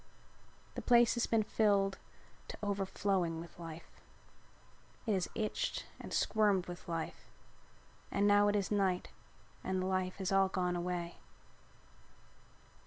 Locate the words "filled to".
1.43-2.57